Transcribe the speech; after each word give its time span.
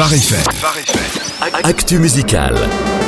Phare. 0.00 0.42
Actu 1.62 1.98
musical. 1.98 2.99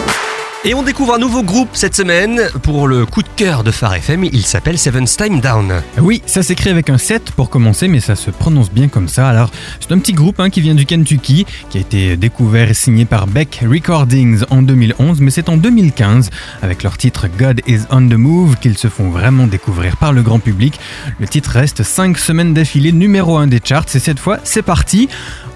Et 0.64 0.74
on 0.74 0.84
découvre 0.84 1.14
un 1.14 1.18
nouveau 1.18 1.42
groupe 1.42 1.70
cette 1.72 1.96
semaine 1.96 2.40
pour 2.62 2.86
le 2.86 3.04
coup 3.04 3.22
de 3.22 3.28
cœur 3.34 3.64
de 3.64 3.72
Phare 3.72 3.94
FM. 3.94 4.22
Il 4.22 4.46
s'appelle 4.46 4.78
Seven 4.78 5.06
Time 5.06 5.40
Down. 5.40 5.82
Oui, 6.00 6.22
ça 6.24 6.44
s'écrit 6.44 6.70
avec 6.70 6.88
un 6.88 6.98
7 6.98 7.32
pour 7.32 7.50
commencer, 7.50 7.88
mais 7.88 7.98
ça 7.98 8.14
se 8.14 8.30
prononce 8.30 8.70
bien 8.70 8.86
comme 8.86 9.08
ça. 9.08 9.28
Alors, 9.28 9.50
c'est 9.80 9.90
un 9.90 9.98
petit 9.98 10.12
groupe 10.12 10.38
hein, 10.38 10.50
qui 10.50 10.60
vient 10.60 10.76
du 10.76 10.86
Kentucky, 10.86 11.46
qui 11.68 11.78
a 11.78 11.80
été 11.80 12.16
découvert 12.16 12.70
et 12.70 12.74
signé 12.74 13.06
par 13.06 13.26
Beck 13.26 13.64
Recordings 13.68 14.44
en 14.50 14.62
2011, 14.62 15.20
mais 15.20 15.32
c'est 15.32 15.48
en 15.48 15.56
2015, 15.56 16.30
avec 16.62 16.84
leur 16.84 16.96
titre 16.96 17.26
God 17.36 17.60
is 17.66 17.80
on 17.90 18.08
the 18.08 18.14
Move, 18.14 18.56
qu'ils 18.60 18.78
se 18.78 18.86
font 18.86 19.10
vraiment 19.10 19.48
découvrir 19.48 19.96
par 19.96 20.12
le 20.12 20.22
grand 20.22 20.38
public. 20.38 20.78
Le 21.18 21.26
titre 21.26 21.50
reste 21.50 21.82
5 21.82 22.16
semaines 22.16 22.54
d'affilée 22.54 22.92
numéro 22.92 23.36
1 23.36 23.48
des 23.48 23.60
charts, 23.62 23.86
et 23.96 23.98
cette 23.98 24.20
fois, 24.20 24.38
c'est 24.44 24.62
parti. 24.62 25.08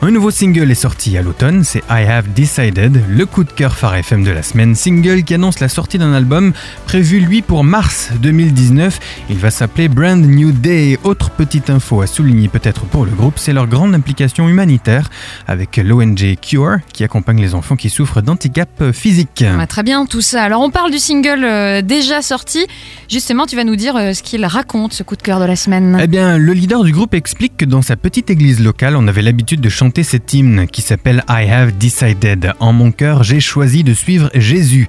Un 0.03 0.11
nouveau 0.11 0.33
single 0.33 0.71
est 0.71 0.75
sorti 0.75 1.17
à 1.17 1.23
l'automne, 1.23 1.63
c'est 1.63 1.85
I 1.89 2.03
Have 2.03 2.33
Decided, 2.35 3.05
le 3.09 3.25
coup 3.25 3.45
de 3.45 3.53
cœur 3.53 3.77
Phare 3.77 3.95
FM 3.95 4.25
de 4.25 4.33
la 4.33 4.43
semaine. 4.43 4.75
Single 4.75 4.96
qui 5.03 5.35
annonce 5.35 5.61
la 5.61 5.69
sortie 5.69 5.99
d'un 5.99 6.13
album 6.13 6.53
prévu 6.87 7.21
lui 7.21 7.43
pour 7.43 7.65
mars 7.65 8.11
2019. 8.21 8.99
Il 9.31 9.37
va 9.37 9.51
s'appeler 9.51 9.89
Brand 9.89 10.25
New 10.25 10.53
Day. 10.53 10.99
Autre 11.05 11.31
petite 11.31 11.71
info 11.71 12.01
à 12.01 12.07
souligner 12.07 12.49
peut-être 12.49 12.87
pour 12.87 13.05
le 13.05 13.13
groupe, 13.13 13.39
c'est 13.39 13.53
leur 13.53 13.67
grande 13.67 13.95
implication 13.95 14.49
humanitaire 14.49 15.11
avec 15.47 15.77
l'ONG 15.77 16.37
Cure 16.41 16.79
qui 16.93 17.05
accompagne 17.05 17.41
les 17.41 17.55
enfants 17.55 17.77
qui 17.77 17.91
souffrent 17.91 18.23
d'handicap 18.23 18.93
physique. 18.93 19.45
Ah, 19.47 19.67
très 19.67 19.83
bien 19.83 20.07
tout 20.07 20.21
ça. 20.21 20.43
Alors 20.43 20.63
on 20.63 20.71
parle 20.71 20.91
du 20.91 20.99
single 20.99 21.45
euh, 21.45 21.83
déjà 21.83 22.23
sorti. 22.23 22.67
Justement, 23.09 23.47
tu 23.47 23.57
vas 23.57 23.65
nous 23.65 23.77
dire 23.77 23.97
euh, 23.97 24.13
ce 24.13 24.23
qu'il 24.23 24.45
raconte, 24.45 24.93
ce 24.93 25.03
coup 25.03 25.17
de 25.17 25.23
cœur 25.23 25.41
de 25.41 25.45
la 25.45 25.57
semaine. 25.57 25.99
Eh 26.01 26.07
bien, 26.07 26.39
le 26.39 26.53
leader 26.53 26.85
du 26.85 26.93
groupe 26.93 27.15
explique 27.15 27.57
que 27.57 27.65
dans 27.65 27.83
sa 27.83 27.97
petite 27.97 28.31
église 28.31 28.61
locale, 28.61 28.97
on 28.97 29.07
avait 29.09 29.23
l'habitude 29.23 29.61
de 29.61 29.69
chanter 29.69 30.03
cet 30.03 30.33
hymne 30.33 30.67
qui 30.67 30.83
s'appelle 30.83 31.23
I 31.29 31.49
Have 31.51 31.77
Decided. 31.79 32.53
En 32.61 32.73
mon 32.73 32.93
cœur, 32.93 33.23
j'ai 33.23 33.41
choisi 33.41 33.85
de 33.85 33.95
suivre 33.95 34.31
Jésus. 34.35 34.86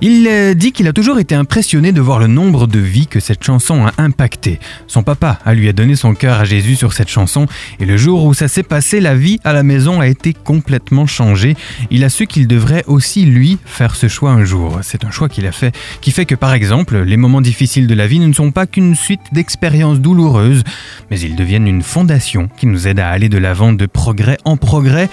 Il 0.00 0.26
euh, 0.28 0.54
dit 0.54 0.72
qu'il 0.72 0.88
a 0.88 0.92
toujours 0.92 1.18
été 1.18 1.34
impressionné 1.34 1.92
de 1.92 2.00
voir 2.00 2.18
le 2.18 2.26
nombre 2.26 2.66
de 2.66 2.78
vies 2.78 3.06
que 3.06 3.20
cette 3.20 3.44
chanson 3.44 3.86
a 3.86 3.92
impacté. 3.98 4.60
Son 4.86 5.02
papa 5.02 5.38
a 5.44 5.54
lui 5.54 5.68
a 5.68 5.72
donné 5.72 5.96
son 5.96 6.14
cœur 6.14 6.40
à 6.40 6.44
Jésus 6.44 6.76
sur 6.76 6.92
cette 6.92 7.08
chanson 7.08 7.46
et 7.80 7.84
le 7.84 7.96
jour 7.96 8.24
où 8.24 8.34
ça 8.34 8.48
s'est 8.48 8.62
passé, 8.62 9.00
la 9.00 9.14
vie 9.14 9.40
à 9.44 9.52
la 9.52 9.62
maison 9.62 10.00
a 10.00 10.06
été 10.06 10.32
complètement 10.32 11.06
changée. 11.06 11.56
Il 11.90 12.04
a 12.04 12.08
su 12.08 12.26
qu'il 12.26 12.46
devrait 12.46 12.84
aussi 12.86 13.24
lui 13.24 13.58
faire 13.64 13.96
ce 13.96 14.08
choix 14.08 14.30
un 14.30 14.44
jour. 14.44 14.78
C'est 14.82 15.04
un 15.04 15.10
choix 15.10 15.28
qu'il 15.28 15.46
a 15.46 15.52
fait 15.52 15.74
qui 16.00 16.10
fait 16.10 16.26
que 16.26 16.34
par 16.34 16.54
exemple, 16.54 16.98
les 16.98 17.16
moments 17.16 17.40
difficiles 17.40 17.86
de 17.86 17.94
la 17.94 18.06
vie 18.06 18.18
ne 18.18 18.32
sont 18.32 18.50
pas 18.50 18.66
qu'une 18.66 18.94
suite 18.94 19.20
d'expériences 19.32 20.00
douloureuses, 20.00 20.62
mais 21.10 21.20
ils 21.20 21.36
deviennent 21.36 21.68
une 21.68 21.82
fondation 21.82 22.48
qui 22.56 22.66
nous 22.66 22.88
aide 22.88 23.00
à 23.00 23.08
aller 23.08 23.28
de 23.28 23.38
l'avant 23.38 23.72
de 23.72 23.86
progrès 23.86 24.38
en 24.44 24.56
progrès. 24.56 25.08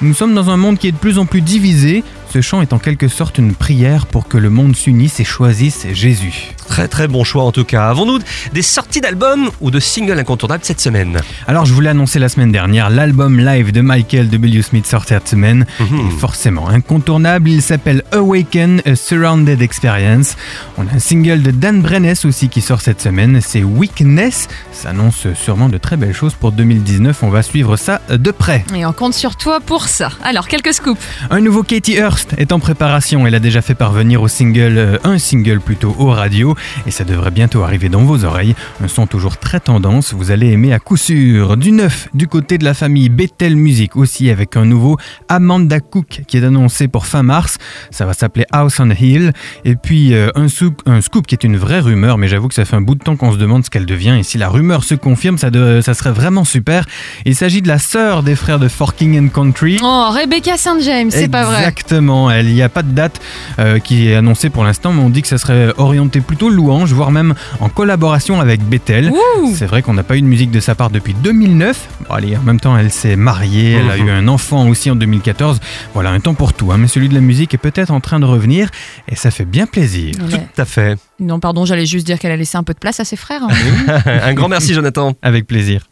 Nous 0.00 0.14
sommes 0.14 0.34
dans 0.34 0.50
un 0.50 0.56
monde 0.56 0.78
qui 0.78 0.88
est 0.88 0.92
de 0.92 0.96
plus 0.96 1.18
en 1.18 1.26
plus 1.26 1.40
divisé. 1.40 2.04
Ce 2.34 2.40
chant 2.40 2.62
est 2.62 2.72
en 2.72 2.80
quelque 2.80 3.06
sorte 3.06 3.38
une 3.38 3.54
prière 3.54 4.06
pour 4.06 4.26
que 4.26 4.36
le 4.36 4.50
monde 4.50 4.74
s'unisse 4.74 5.20
et 5.20 5.24
choisisse 5.24 5.86
Jésus. 5.92 6.52
Très 6.66 6.88
très 6.88 7.06
bon 7.06 7.22
choix 7.22 7.44
en 7.44 7.52
tout 7.52 7.64
cas. 7.64 7.88
Avons-nous 7.88 8.18
des 8.52 8.62
sorties 8.62 9.00
d'albums 9.00 9.50
ou 9.60 9.70
de 9.70 9.78
singles 9.78 10.18
incontournables 10.18 10.64
cette 10.64 10.80
semaine? 10.80 11.20
Alors 11.46 11.64
je 11.64 11.72
vous 11.72 11.80
l'ai 11.80 11.90
annoncé 11.90 12.18
la 12.18 12.28
semaine 12.28 12.50
dernière, 12.50 12.90
l'album 12.90 13.38
live 13.38 13.70
de 13.70 13.80
Michael 13.82 14.30
W. 14.30 14.62
Smith 14.62 14.84
sort 14.84 15.04
cette 15.06 15.28
semaine. 15.28 15.64
Mhm. 15.78 16.08
est 16.08 16.18
forcément 16.18 16.68
incontournable, 16.68 17.50
il 17.50 17.62
s'appelle 17.62 18.02
Awaken 18.10 18.82
a 18.84 18.96
Surrounded 18.96 19.62
Experience. 19.62 20.36
On 20.76 20.88
a 20.88 20.94
un 20.96 20.98
single 20.98 21.40
de 21.40 21.52
Dan 21.52 21.82
Brennes 21.82 22.16
aussi 22.24 22.48
qui 22.48 22.62
sort 22.62 22.80
cette 22.80 23.00
semaine, 23.00 23.40
c'est 23.42 23.62
Weakness. 23.62 24.48
Ça 24.72 24.88
annonce 24.88 25.28
sûrement 25.34 25.68
de 25.68 25.78
très 25.78 25.96
belles 25.96 26.12
choses 26.12 26.34
pour 26.34 26.50
2019, 26.50 27.22
on 27.22 27.30
va 27.30 27.42
suivre 27.44 27.76
ça 27.76 28.00
de 28.10 28.30
près. 28.32 28.64
Et 28.74 28.84
on 28.84 28.92
compte 28.92 29.14
sur 29.14 29.36
toi 29.36 29.60
pour 29.60 29.86
ça. 29.86 30.10
Alors, 30.24 30.48
quelques 30.48 30.74
scoops. 30.74 31.00
Un 31.30 31.40
nouveau 31.40 31.62
Katie 31.62 31.96
Est 32.36 32.52
en 32.52 32.58
préparation. 32.58 33.26
Elle 33.26 33.34
a 33.34 33.38
déjà 33.40 33.62
fait 33.62 33.74
parvenir 33.74 34.22
au 34.22 34.28
single, 34.28 34.74
euh, 34.78 34.98
un 35.04 35.18
single 35.18 35.60
plutôt 35.60 35.94
aux 35.98 36.10
radios, 36.10 36.54
et 36.86 36.90
ça 36.90 37.04
devrait 37.04 37.30
bientôt 37.30 37.62
arriver 37.62 37.88
dans 37.88 38.02
vos 38.02 38.24
oreilles. 38.24 38.54
Un 38.82 38.88
son 38.88 39.06
toujours 39.06 39.36
très 39.36 39.60
tendance, 39.60 40.12
vous 40.14 40.30
allez 40.30 40.50
aimer 40.50 40.72
à 40.72 40.78
coup 40.78 40.96
sûr. 40.96 41.56
Du 41.56 41.72
neuf, 41.72 42.08
du 42.14 42.26
côté 42.28 42.58
de 42.58 42.64
la 42.64 42.74
famille 42.74 43.08
Bethel 43.08 43.56
Music 43.56 43.96
aussi, 43.96 44.30
avec 44.30 44.56
un 44.56 44.64
nouveau 44.64 44.96
Amanda 45.28 45.80
Cook 45.80 46.22
qui 46.26 46.36
est 46.36 46.44
annoncé 46.44 46.88
pour 46.88 47.06
fin 47.06 47.22
mars. 47.22 47.58
Ça 47.90 48.06
va 48.06 48.14
s'appeler 48.14 48.46
House 48.52 48.80
on 48.80 48.90
Hill. 48.90 49.32
Et 49.64 49.76
puis 49.76 50.14
euh, 50.14 50.30
un, 50.34 50.48
scoop, 50.48 50.82
un 50.86 51.00
scoop 51.00 51.26
qui 51.26 51.34
est 51.34 51.44
une 51.44 51.56
vraie 51.56 51.80
rumeur, 51.80 52.18
mais 52.18 52.28
j'avoue 52.28 52.48
que 52.48 52.54
ça 52.54 52.64
fait 52.64 52.76
un 52.76 52.80
bout 52.80 52.94
de 52.94 53.02
temps 53.04 53.16
qu'on 53.16 53.32
se 53.32 53.38
demande 53.38 53.64
ce 53.64 53.70
qu'elle 53.70 53.86
devient. 53.86 54.16
Et 54.18 54.22
si 54.22 54.38
la 54.38 54.48
rumeur 54.48 54.84
se 54.84 54.94
confirme, 54.94 55.38
ça, 55.38 55.50
de- 55.50 55.80
ça 55.82 55.94
serait 55.94 56.12
vraiment 56.12 56.44
super. 56.44 56.84
Il 57.24 57.34
s'agit 57.34 57.62
de 57.62 57.68
la 57.68 57.78
sœur 57.78 58.22
des 58.22 58.36
frères 58.36 58.58
de 58.58 58.68
Forking 58.68 59.18
and 59.18 59.28
Country. 59.28 59.78
Oh, 59.82 60.08
Rebecca 60.10 60.56
St. 60.56 60.80
James, 60.82 61.10
c'est 61.10 61.28
pas 61.28 61.44
vrai. 61.44 61.58
Exactement, 61.58 62.13
il 62.30 62.54
n'y 62.54 62.62
a 62.62 62.68
pas 62.68 62.82
de 62.82 62.90
date 62.92 63.20
euh, 63.58 63.78
qui 63.78 64.08
est 64.08 64.14
annoncée 64.14 64.50
pour 64.50 64.64
l'instant, 64.64 64.92
mais 64.92 65.02
on 65.02 65.10
dit 65.10 65.22
que 65.22 65.28
ça 65.28 65.38
serait 65.38 65.72
orienté 65.76 66.20
plutôt 66.20 66.48
louange, 66.48 66.92
voire 66.92 67.10
même 67.10 67.34
en 67.60 67.68
collaboration 67.68 68.40
avec 68.40 68.62
Bethel. 68.62 69.12
C'est 69.54 69.66
vrai 69.66 69.82
qu'on 69.82 69.94
n'a 69.94 70.02
pas 70.02 70.16
eu 70.16 70.22
de 70.22 70.26
musique 70.26 70.50
de 70.50 70.60
sa 70.60 70.74
part 70.74 70.90
depuis 70.90 71.14
2009. 71.14 71.88
Bon, 72.08 72.14
allez, 72.14 72.36
en 72.36 72.42
même 72.42 72.60
temps, 72.60 72.76
elle 72.76 72.90
s'est 72.90 73.16
mariée, 73.16 73.72
elle 73.72 73.90
a 73.90 73.96
eu 73.98 74.10
un 74.10 74.28
enfant 74.28 74.68
aussi 74.68 74.90
en 74.90 74.96
2014. 74.96 75.60
Voilà, 75.94 76.10
un 76.10 76.20
temps 76.20 76.34
pour 76.34 76.52
tout, 76.52 76.72
hein, 76.72 76.76
mais 76.78 76.88
celui 76.88 77.08
de 77.08 77.14
la 77.14 77.20
musique 77.20 77.54
est 77.54 77.58
peut-être 77.58 77.90
en 77.90 78.00
train 78.00 78.20
de 78.20 78.24
revenir 78.26 78.68
et 79.08 79.16
ça 79.16 79.30
fait 79.30 79.44
bien 79.44 79.66
plaisir. 79.66 80.14
Tout 80.30 80.60
à 80.60 80.64
fait. 80.64 80.96
Non, 81.20 81.40
pardon, 81.40 81.64
j'allais 81.64 81.86
juste 81.86 82.06
dire 82.06 82.18
qu'elle 82.18 82.32
a 82.32 82.36
laissé 82.36 82.56
un 82.56 82.62
peu 82.62 82.74
de 82.74 82.78
place 82.78 83.00
à 83.00 83.04
ses 83.04 83.16
frères. 83.16 83.42
hein. 83.42 84.02
Un 84.24 84.34
grand 84.34 84.48
merci 84.48 84.74
Jonathan. 84.74 85.14
Avec 85.22 85.46
plaisir. 85.46 85.82